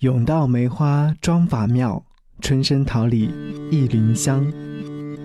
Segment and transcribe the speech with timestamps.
[0.00, 2.02] 永道梅花妆法妙，
[2.42, 3.30] 春深桃李
[3.70, 4.44] 一林香。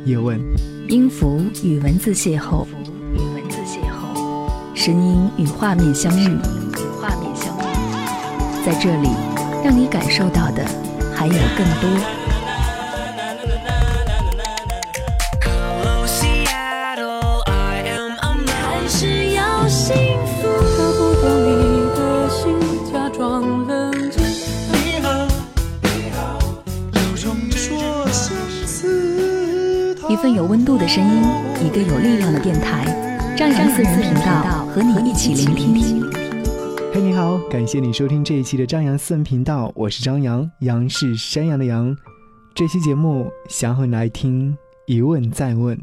[0.06, 0.40] 叶问，
[0.88, 2.66] 音符与文字邂逅，
[3.14, 9.10] 与文字邂逅，声音与画面相遇，与画面相遇，在这里，
[9.62, 10.66] 让你感受到的
[11.14, 12.31] 还有更多。
[30.42, 31.22] 有温度的声音，
[31.64, 32.84] 一个有力量的电台，
[33.38, 36.02] 张扬私人频道和你一起聆听。
[36.92, 41.96] 嘿，你好，感谢你收听这一期的张扬私人频道，我是张扬，杨是山羊的羊。
[42.56, 45.80] 这期节目想和你来听一问再问。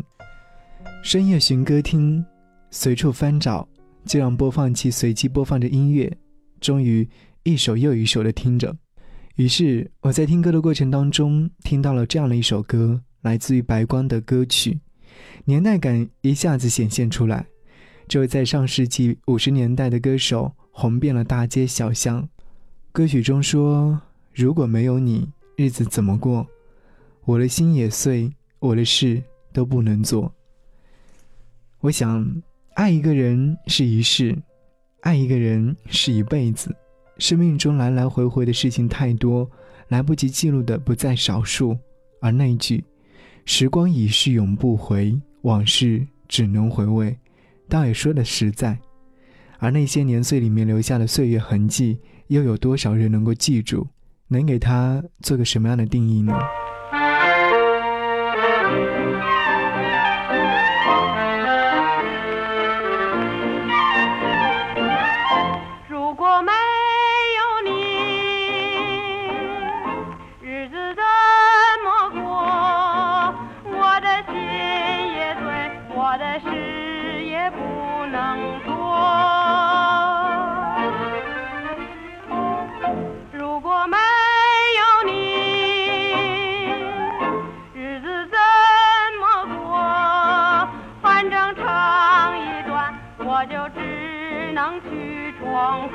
[1.05, 2.25] 深夜寻歌听，
[2.73, 3.65] 随处翻找，
[4.07, 6.13] 就让播放器随机播放着音乐，
[6.61, 7.09] 终于
[7.45, 8.75] 一首又一首的听着。
[9.37, 13.01] 于是我在听歌的过程当中，听到了这样的一首歌。
[13.29, 14.81] 来自于白光的歌曲，
[15.45, 17.45] 年代感一下子显现出来。
[18.09, 22.27] 这位在上世纪五十年代的歌手，红遍了大街小巷。
[22.91, 24.01] 歌曲中说
[24.33, 26.47] ：“如果没有你，日子怎么过？
[27.27, 30.33] 我的心也碎，我的事都不能做。”
[31.81, 32.43] 我想，
[32.77, 34.35] 爱一个人是一世，
[35.03, 36.75] 爱一个人是一辈子。
[37.19, 39.51] 生命中来来回回的事情太多，
[39.89, 41.77] 来不及记录的不在少数。
[42.23, 42.83] 而那一句。
[43.51, 47.17] 时光已逝永不回，往事只能回味，
[47.67, 48.79] 倒也说的实在。
[49.59, 53.87] 而那些年岁里面留下的岁月痕迹，又有多少人能够记住？
[54.27, 56.35] 能给他做个什么样的定义呢？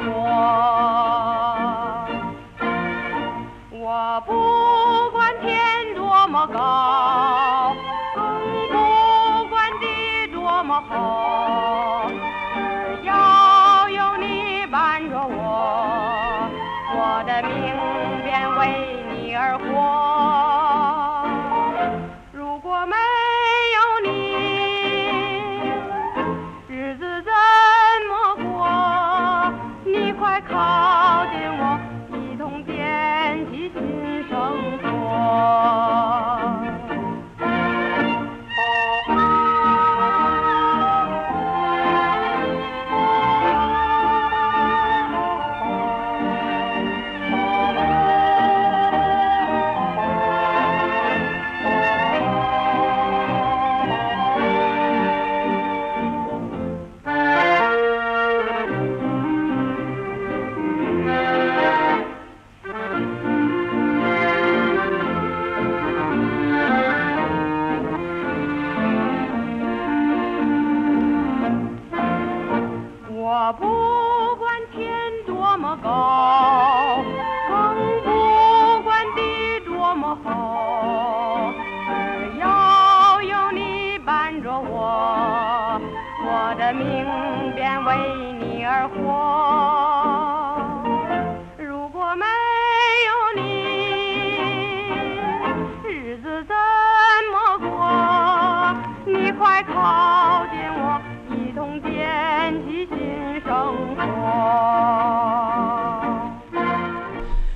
[0.06, 0.18] 我
[3.72, 7.76] 我不管天多么高
[8.70, 12.10] 不管地多么厚
[12.56, 16.50] 只要有你伴着我
[16.96, 17.93] 我的命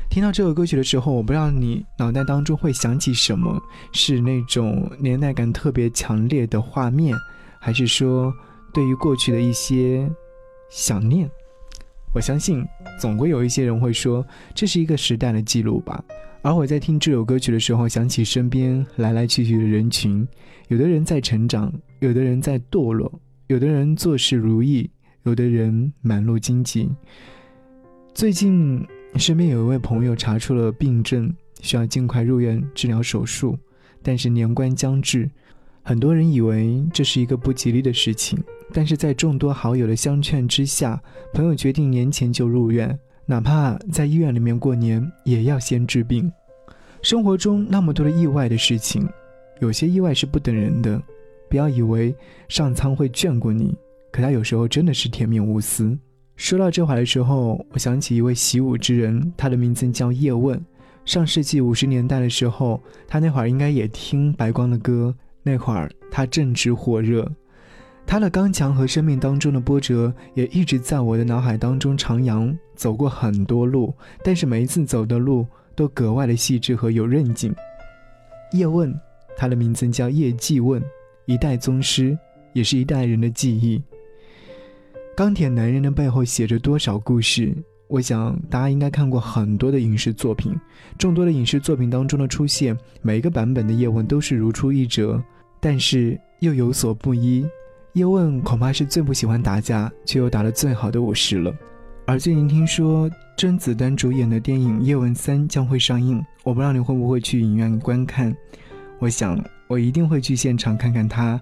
[0.09, 3.61] 听到这首歌曲的时候，我不知道你脑袋当中会想起什么，
[3.91, 7.15] 是那种年代感特别强烈的画面，
[7.59, 8.33] 还是说
[8.73, 10.09] 对于过去的一些
[10.69, 11.29] 想念？
[12.15, 12.65] 我相信，
[12.99, 14.25] 总归有一些人会说
[14.55, 16.03] 这是一个时代的记录吧。
[16.41, 20.27] 而我在听这首歌曲的时候，想起身边来来去去的人群，
[20.67, 23.11] 有的人在成长，有的人在堕落，
[23.47, 24.89] 有的人做事如意，
[25.23, 26.89] 有的人满路荆棘。
[28.13, 28.85] 最近。
[29.15, 33.57] 身边有一位朋友查出了病症，需要尽快入院治疗手术，
[34.03, 35.27] 但是年关将至，
[35.81, 38.37] 很多人以为这是一个不吉利的事情，
[38.73, 41.01] 但是在众多好友的相劝之下，
[41.33, 46.31] 朋友决定年前就入院，哪怕在医院里面过年，也要先治病。
[47.01, 49.05] 生活中那么多的意外的事情，
[49.59, 51.01] 有些意外是不等人的。
[51.49, 52.15] 不要以为
[52.47, 53.75] 上苍会眷顾你，
[54.13, 55.97] 可他有时候真的是铁面无私。
[56.37, 60.57] 说到这话的时候，我想起一位习武之人，他的名字叫叶问。
[61.03, 65.13] 上世纪五十年代的时候，他那会儿应该也听白光的歌，
[65.43, 67.29] 那会儿他正值火热。
[68.07, 72.57] 他的刚强和生命当中的波折，也一直在我的脑海当中徜徉。
[72.73, 73.93] 走过很多路，
[74.23, 75.45] 但是每一次走的路
[75.75, 77.53] 都格外的细致和有韧劲。
[78.53, 78.97] 叶问，
[79.35, 80.81] 他的名字叫叶继问。
[81.25, 82.17] 一代宗师，
[82.53, 83.83] 也是一代人的记忆。
[85.15, 87.53] 钢铁男人的背后写着多少故事？
[87.89, 90.55] 我想大家应该看过很多的影视作品，
[90.97, 95.21] 众多的影视作品当中的出现，每一个版本的叶问都是如出一辙，
[95.59, 97.45] 但是又有所不一。
[97.97, 101.51] 叶问恐怕是最不喜欢打架，却又打得最好的武士了。
[102.05, 108.33] 而最近听说甄子丹主演的电影《叶问三》将会上映，我不知道你会不会去影院观看。
[108.99, 109.37] 我想。
[109.69, 111.37] 我一定会去现场看看他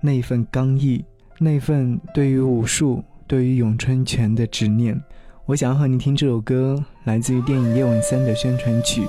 [0.00, 1.04] 那一份刚毅，
[1.38, 4.98] 那份对于武术、对于咏春拳的执念。
[5.44, 9.02] 我想要和你听这首歌，来自于电影《叶问三》的宣传曲。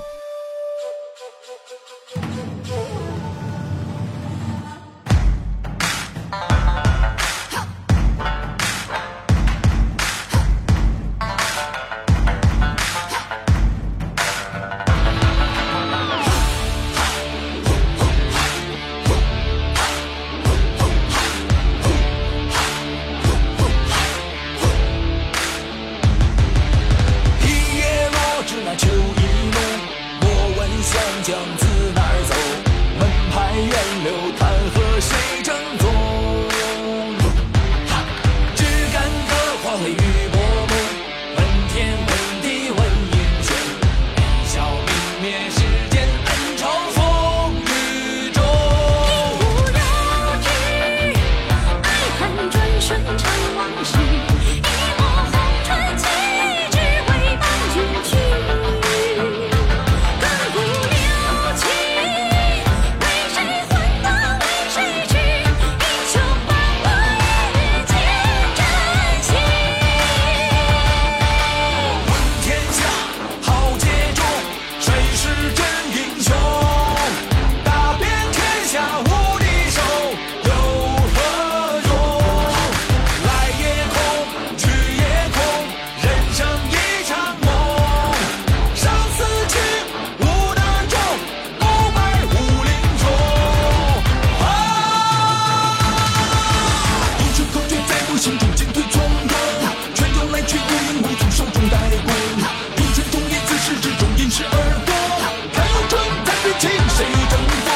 [107.30, 107.68] 争锋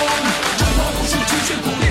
[0.59, 1.82] 中华武术千钧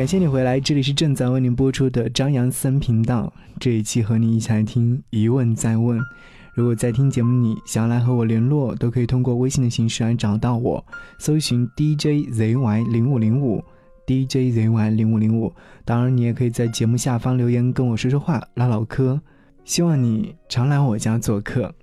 [0.00, 3.30] 感谢你回来，这里是正在为您播出的张扬森频道。
[3.58, 6.00] 这一期和你一起来听一问再问。
[6.54, 10.82] 如果在听节目你想要来和我联络，都可以通过微信的形式来找到我，
[11.18, 13.62] 搜寻 DJZY 零五零五
[14.06, 15.52] ，DJZY 零五零五。
[15.84, 19.20] 当然，你也可以在节目下方留言跟我说说话，唠唠嗑。
[19.66, 21.74] 希望你常来我家做客。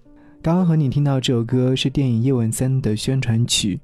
[0.41, 3.79] 刚刚和你听到这首歌是电影《叶问三》的宣传曲。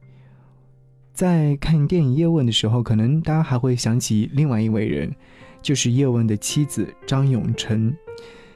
[1.14, 5.14] 在看电影《叶问》的时候，可能大家还会想起另外一位人，
[5.62, 7.96] 就是叶问的妻子张永成。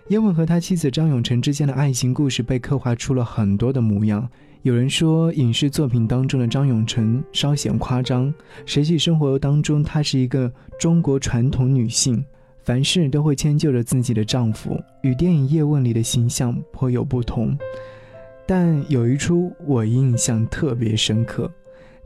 [0.07, 4.27] 叶问和他妻子张永成之间的爱情故事被刻画出了很多的模样。
[4.63, 8.33] 有人说，影视作品当中的张永成稍显夸张，
[8.65, 12.25] 实际生活当中她是一个中国传统女性，
[12.63, 17.55] 凡事都会迁就着自己的丈夫，与电影《叶问》里的形象颇有不同。
[18.47, 21.51] 但有一出我印象特别深刻。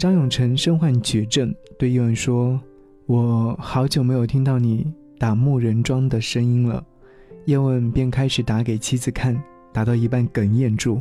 [0.02, 2.60] 张永成身患绝症，对叶问说
[3.06, 6.84] ：“我好久没有听到你打木人桩的声音了。”
[7.46, 9.40] 叶问便开始打给妻子看，
[9.72, 11.00] 打到一半哽咽住，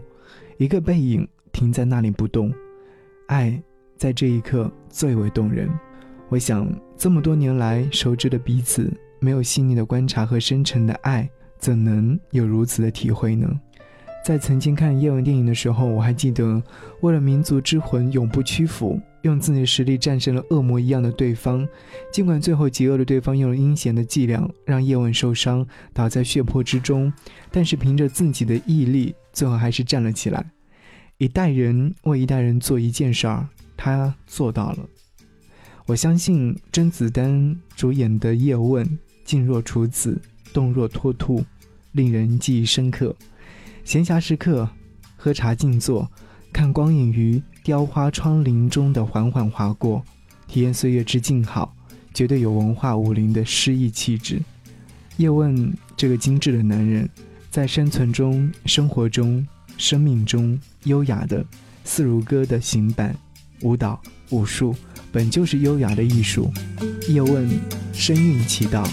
[0.58, 2.52] 一个背影停在那里不动。
[3.28, 3.58] 爱
[3.96, 5.66] 在这一刻最为动人。
[6.28, 11.26] 我想，这么多年来熟知的彼此，没有细腻的观察和深沉的爱，
[11.56, 13.50] 怎能有如此的体会呢？
[14.22, 16.62] 在曾经看叶问电影的时候，我还记得，
[17.00, 21.66] 为了民族之魂永不屈服，用自己的实力战胜了恶魔一样的对方。
[22.12, 27.12] 尽管最后极恶的对方用了阴险的伎俩，让叶问受伤倒在血泊之中，
[27.50, 30.44] 但是凭着自己的毅力，最后还是站了起来。
[31.16, 34.78] 一代人为一代人做一件事儿，他做到了。
[35.86, 38.86] 我相信甄子丹主演的叶问，
[39.24, 40.20] 静若处子，
[40.52, 41.42] 动若脱兔，
[41.92, 43.16] 令人记忆深刻。
[43.90, 44.70] 闲暇时刻，
[45.16, 46.08] 喝茶静坐，
[46.52, 50.00] 看光影于雕花窗棂中的缓缓划过，
[50.46, 51.74] 体验岁月之静好，
[52.14, 54.40] 绝对有文化武林的诗意气质。
[55.16, 57.10] 叶问这个精致的男人，
[57.50, 59.44] 在生存中、生活中、
[59.76, 61.44] 生命中，优雅的
[61.82, 63.12] 似如歌的行板、
[63.62, 64.72] 舞蹈、武术，
[65.10, 66.48] 本就是优雅的艺术。
[67.08, 67.50] 叶问
[67.92, 68.84] 声韵其道。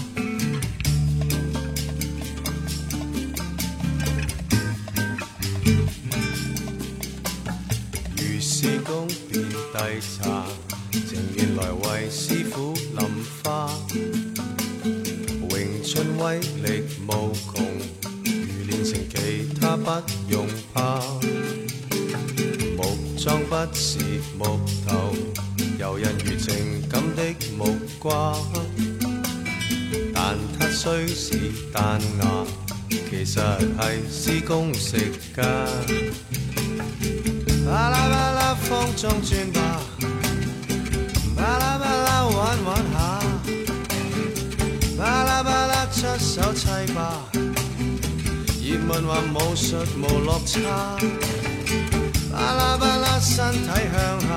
[10.00, 10.44] 茶，
[10.92, 13.08] 情愿来为师傅淋
[13.42, 13.70] 花。
[15.50, 17.64] 咏春威力无穷，
[18.24, 21.00] 如练成其他不用怕。
[22.76, 23.98] 木桩不是
[24.38, 25.14] 木头，
[25.78, 27.22] 游人如情感的
[27.56, 28.36] 木瓜。
[30.14, 31.38] 但它虽是
[31.72, 32.46] 弹牙，
[32.88, 33.40] 其实
[34.10, 35.42] 系施工食家。
[37.66, 39.80] 啦啦啦啦，风中转吧。
[41.38, 42.96] 巴拉巴拉玩玩下，
[44.98, 47.22] 巴拉巴拉出手砌吧。
[48.60, 50.58] 叶问话武术无落差，
[52.32, 54.28] 巴拉巴拉身体向下，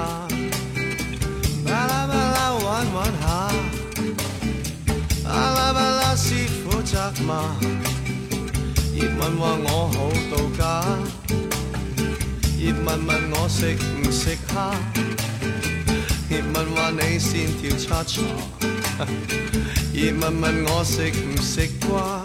[1.66, 3.52] 巴拉巴拉玩玩下，
[5.24, 7.56] 巴拉巴拉师傅责骂。
[8.94, 9.98] 叶问话我好
[10.30, 10.62] 到家，
[12.60, 14.72] 叶问问我食唔食虾。
[16.32, 18.24] 叶问话你线条差错，
[19.92, 22.24] 叶问问我食唔食瓜，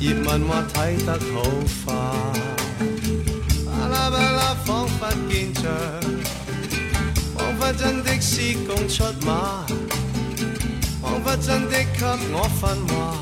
[0.00, 1.42] 叶问话睇得好
[1.84, 2.32] 化，
[3.66, 5.68] 巴拉巴拉仿佛见着，
[7.36, 9.66] 仿佛真的施工出马，
[11.02, 13.18] 仿佛真的给我分话，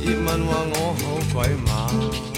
[0.00, 2.35] 叶问话我好鬼马。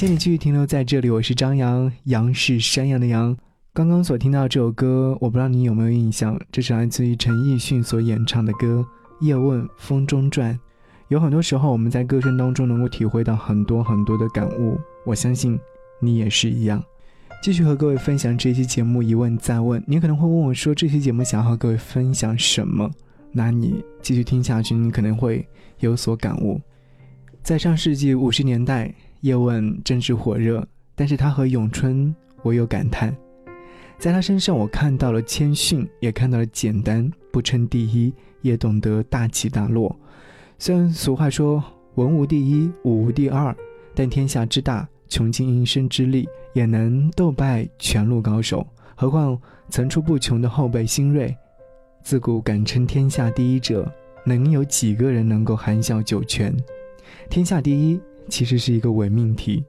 [0.00, 3.36] 谢你继续停留在这里，我是张扬，杨是山羊的羊。
[3.74, 8.82] 刚刚所听到这首歌，我不知道你有没有印象，这是来自于陈奕迅所演唱的歌
[9.26, 10.54] 《叶问风中转》。
[11.08, 15.60] 有很多时候，我们在歌声当中能够体会到很多很多的感悟，我相信
[16.00, 16.82] 你也是一样。
[17.42, 22.90] 继续和各位分享这期节目，一问再问，你可能会问我说，这期节目想要和各位分享什么？
[23.32, 25.46] 那你继续听下去，你可能会
[25.80, 26.58] 有所感悟。
[27.42, 28.94] 在上世纪五十年代。
[29.20, 33.14] 叶问正是火热，但是他和咏春，我有感叹，
[33.98, 39.94] 在他身上我看到了谦逊，也看到了简单，不称第一，也懂得大起大落。
[40.58, 41.62] 虽然俗话说
[41.96, 43.54] 文无第一，武无第二，
[43.94, 48.66] 但天下之大，穷尽一生之力也能斗败全路高手。
[48.94, 51.36] 何况层出不穷的后辈新锐，
[52.02, 53.90] 自古敢称天下第一者，
[54.24, 56.54] 能有几个人能够含笑九泉？
[57.28, 58.00] 天下第一
[58.30, 59.64] 其实是一个伪命题。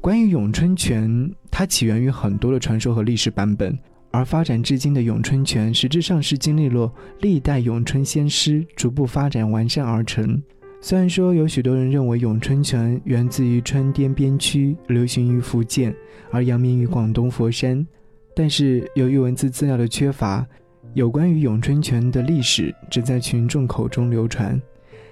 [0.00, 3.76] 关于咏春拳，它起源于很多的传说和历史版本，
[4.10, 10.40] 而发展至今的咏春拳，实质上是经历了历代咏春先师逐步发展完善而成。
[10.80, 15.94] 虽然说有许多人认为咏春拳源自于川滇边区，流行于福建，
[16.30, 17.86] 而扬名于广东佛山，
[18.34, 20.46] 但是由于文字资料的缺乏，
[20.94, 24.58] 有关于咏春拳的历史只在群众口中流传。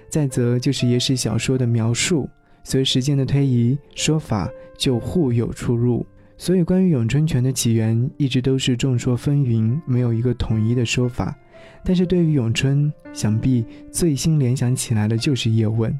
[0.09, 2.27] 再则就是野史小说的描述，
[2.63, 6.05] 随时间的推移，说法就互有出入。
[6.37, 11.35] 所以关于咏春拳的起源，一直都是众说纷纭，没有一个统一的说法。
[11.83, 15.93] 但是对于咏春，想必最先联想起来的就是叶问。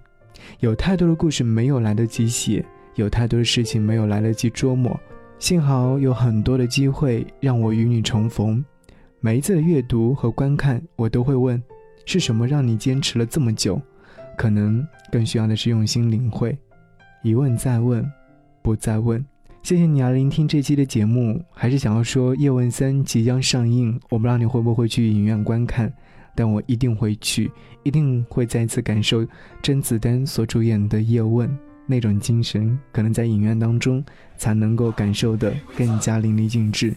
[0.62, 4.98] 有太多的故事没有来得及写，有太多的事情没有来得及琢磨。
[5.38, 8.64] 幸好有很多的机会让我与你重逢。
[9.20, 11.62] 每一次的阅读和观看，我都会问：
[12.06, 13.82] 是什么让你坚持了这么久？
[14.40, 16.58] 可能更需要的是用心领会。
[17.24, 18.10] 一问再问，
[18.62, 19.22] 不再问。
[19.64, 25.92] 谢谢你来聆听这期的节目，还是想要说《叶问三》即将上映，我不知道你会不会去影院观看，
[26.36, 27.52] 但我一定会去，
[27.84, 29.28] 一定会再次感受
[29.62, 31.54] 甄子丹所主演的叶问
[31.86, 34.02] 那种精神，可能在影院当中
[34.38, 36.94] 才能够感受的更加淋漓尽致。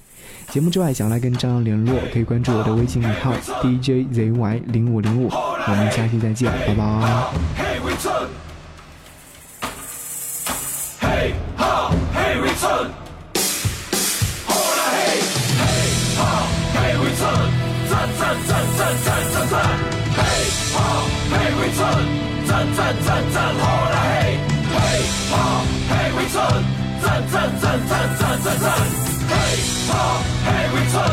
[0.50, 6.82] 节目之外，想来跟张扬联络，可以关注我的微信号 DJZY 零五零五，我们下期再见，拜拜。
[27.02, 28.66] 战战战战战战战，
[29.28, 29.38] 嘿，
[29.88, 30.21] 哈，
[30.72, 31.04] 嘿，回春，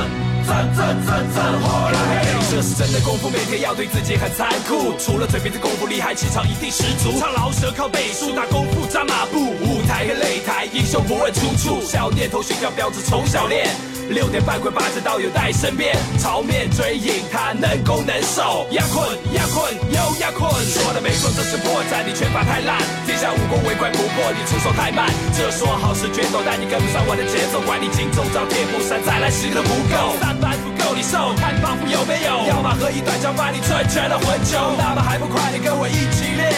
[0.48, 2.32] 战战战战，火了嘿！
[2.50, 4.94] 这是真的功夫，每天要对自己很残酷。
[4.98, 7.20] 除了嘴皮子功夫厉害，气场一定十足。
[7.20, 9.38] 唱老舌靠背书，打功夫扎马步。
[9.40, 11.82] 舞台和擂台，英雄不问出处。
[11.86, 13.68] 小念头，学校标志从小练。
[14.10, 18.66] 六点半跪八字道友带身边，朝面追影，他能攻能守。
[18.72, 22.82] 压困压困又压困，说的没错，这是破绽，你拳法太烂。
[23.06, 25.14] 天下武功唯快不破，你出手太慢。
[25.38, 27.62] 这说好是决斗，但你跟不上我的节奏。
[27.62, 30.18] 管你金钟罩铁布衫，再来十个不够。
[30.20, 32.50] 三板斧够你受，看仿佛有没有？
[32.50, 36.50] 要么和一段脚把你寸拳的魂球，那么还不快点跟我一起练？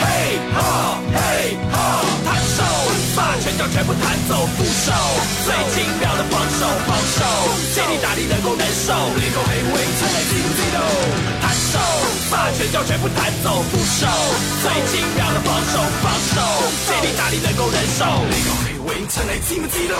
[0.00, 2.64] 嘿哈嘿哈，弹手
[3.16, 4.92] 把拳脚全部弹走，扶手
[5.46, 6.66] 最精妙的防守。
[6.86, 7.22] 防守，
[7.74, 10.78] 借力打力能够忍受，立功黑尾才来记不记得？
[11.40, 11.78] 弹手，
[12.30, 14.06] 把拳脚全部弹走，扶手，
[14.62, 16.42] 最精妙的防守，防守，
[16.86, 19.94] 借力打力能够忍受，立功黑尾才来记不记得？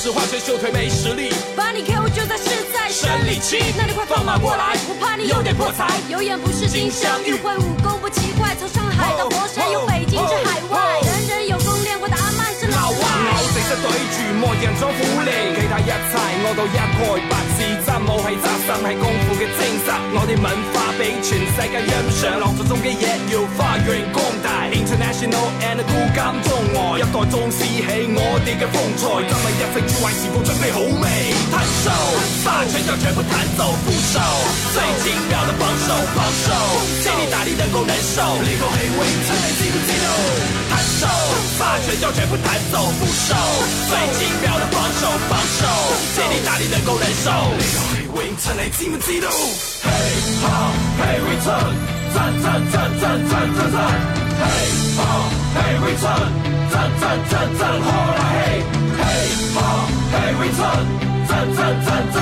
[0.00, 5.90] 是化学秀腿没实力，把你 KO 就在是在生理期，那你快放马过来，我怕你有点破财。
[6.08, 13.02] 有眼不识金镶玉，会武功不奇怪，从上海到佛山，由北京至海外，人人有功练过的阿曼是老外。
[13.02, 16.14] 我四式对住莫人装苦力，其他一切
[16.46, 16.78] 我都一概
[17.26, 27.84] 不知，真武系扎心系功夫嘅精神，我哋文化俾全世界欣赏，落咗中嘅嘢要发扬光大，International and 古今中外，一代宗师起
[28.16, 28.40] 我。
[28.48, 31.04] 哋嘅风采，今日一世诸坏事傅准备好未？
[31.52, 31.92] 弹手，
[32.48, 34.16] 把拳脚全部弹走，扶手，
[34.72, 36.48] 最精妙的防守，防守，
[37.04, 40.08] 借力打力能够忍受，立功黑尾，趁你知不知道？
[40.72, 41.04] 弹手，
[41.60, 43.36] 把拳脚全部弹走，扶手，
[43.84, 45.60] 最精妙的防守，防守，
[46.16, 47.28] 借力打力能够忍受，
[48.18, 49.28] 立功黑尾，趁你知不知道？
[49.82, 49.86] 嘿
[50.42, 51.46] 哈，嘿回春，
[52.14, 53.76] 赞赞赞赞赞赞赞，
[54.38, 54.42] 嘿
[54.96, 55.00] 哈，
[55.54, 56.04] 嘿回春。
[56.70, 58.36] 赞赞赞赞好啦嘿，
[58.98, 59.00] 嘿
[59.54, 59.56] 哈
[60.12, 60.58] 嘿回春，
[61.28, 62.16] 赞赞赞赞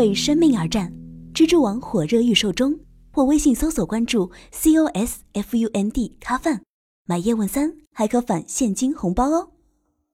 [0.00, 0.90] 为生命而战，
[1.34, 2.74] 蜘蛛网火热预售中，
[3.12, 6.62] 或微信搜索关注 C O S F U N D 咖饭，
[7.06, 9.50] 买叶问三还可返现金红包哦。